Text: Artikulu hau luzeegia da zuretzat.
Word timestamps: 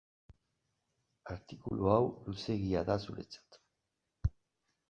Artikulu 1.33 1.91
hau 1.97 2.01
luzeegia 2.31 2.83
da 2.91 2.99
zuretzat. 3.05 3.61